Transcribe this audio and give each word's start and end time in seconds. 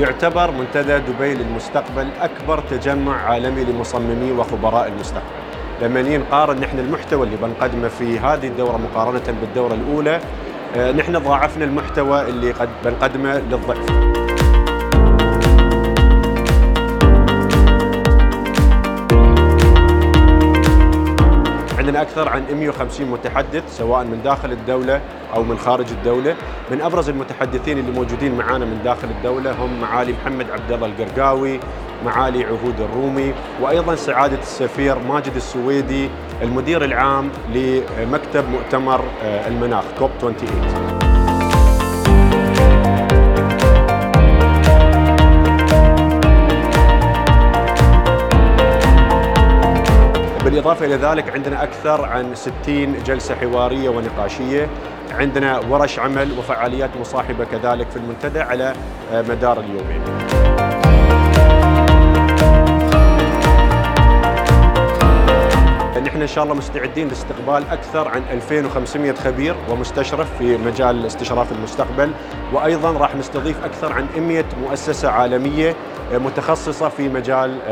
يعتبر 0.00 0.50
منتدى 0.50 0.98
دبي 0.98 1.34
للمستقبل 1.34 2.08
أكبر 2.20 2.60
تجمع 2.70 3.22
عالمي 3.22 3.64
لمصممي 3.64 4.32
وخبراء 4.32 4.88
المستقبل. 4.88 5.24
لما 5.82 6.02
نقارن 6.02 6.60
نحن 6.60 6.78
المحتوى 6.78 7.26
اللي 7.26 7.36
بنقدمه 7.36 7.88
في 7.88 8.18
هذه 8.18 8.46
الدورة 8.46 8.76
مقارنة 8.76 9.34
بالدورة 9.40 9.74
الأولى 9.74 10.20
آه، 10.76 10.92
نحن 10.92 11.18
ضاعفنا 11.18 11.64
المحتوى 11.64 12.22
اللي 12.22 12.52
قد 12.52 12.68
بنقدمه 12.84 13.38
للضعف 13.38 14.29
أكثر 22.02 22.28
عن 22.28 22.44
150 22.54 23.06
متحدث 23.06 23.76
سواء 23.76 24.04
من 24.04 24.20
داخل 24.24 24.52
الدولة 24.52 25.00
أو 25.34 25.42
من 25.42 25.58
خارج 25.58 25.86
الدولة. 25.90 26.36
من 26.70 26.80
أبرز 26.80 27.08
المتحدثين 27.08 27.78
اللي 27.78 27.90
موجودين 27.92 28.34
معانا 28.34 28.64
من 28.64 28.80
داخل 28.84 29.08
الدولة 29.08 29.52
هم 29.52 29.80
معالي 29.80 30.12
محمد 30.12 30.50
عبد 30.50 30.72
الله 30.72 30.86
القرقاوي 30.86 31.60
معالي 32.04 32.44
عهود 32.44 32.80
الرومي 32.80 33.34
وأيضا 33.60 33.94
سعادة 33.94 34.38
السفير 34.38 34.98
ماجد 34.98 35.34
السويدي 35.36 36.08
المدير 36.42 36.84
العام 36.84 37.30
لمكتب 37.54 38.44
مؤتمر 38.48 39.00
آه، 39.22 39.48
المناخ 39.48 39.84
كوب 39.98 40.10
28 40.20 40.99
بالإضافة 50.60 50.86
إلى 50.86 50.94
ذلك 50.94 51.30
عندنا 51.30 51.62
أكثر 51.62 52.04
عن 52.04 52.34
60 52.34 53.02
جلسة 53.02 53.34
حوارية 53.34 53.88
ونقاشية. 53.88 54.68
عندنا 55.10 55.58
ورش 55.58 55.98
عمل 55.98 56.38
وفعاليات 56.38 56.90
مصاحبة 57.00 57.44
كذلك 57.44 57.90
في 57.90 57.96
المنتدى 57.96 58.40
على 58.40 58.72
آه، 59.12 59.22
مدار 59.22 59.60
اليومين 59.60 60.02
نحن 66.20 66.20
إن 66.20 66.26
شاء 66.26 66.44
الله 66.44 66.54
مستعدين 66.54 67.08
لاستقبال 67.08 67.68
أكثر 67.70 68.08
عن 68.08 68.22
2500 68.30 69.12
خبير 69.12 69.54
ومستشرف 69.70 70.38
في 70.38 70.56
مجال 70.56 71.06
استشراف 71.06 71.52
المستقبل. 71.52 72.10
وأيضا 72.52 72.92
راح 72.92 73.16
نستضيف 73.16 73.64
أكثر 73.64 73.92
عن 73.92 74.06
100 74.16 74.44
مؤسسة 74.62 75.08
عالمية 75.08 75.76
متخصصة 76.12 76.88
في 76.88 77.08
مجال 77.08 77.62